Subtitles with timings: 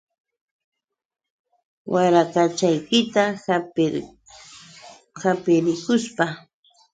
[1.93, 3.23] Warakachaykita
[5.21, 6.25] hapirikushpa.